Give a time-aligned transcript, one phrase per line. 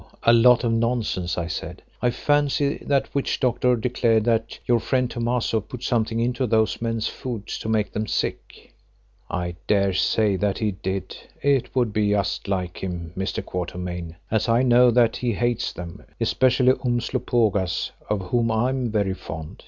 [0.23, 1.83] a lot of nonsense," I said.
[2.01, 7.05] "I fancy that witch doctor declared that your friend Thomaso put something into those men's
[7.07, 8.73] food to make them sick."
[9.29, 13.45] "I daresay that he did; it would be just like him, Mr.
[13.45, 19.13] Quatermain, as I know that he hates them, especially Umslopogaas, of whom I am very
[19.13, 19.59] fond.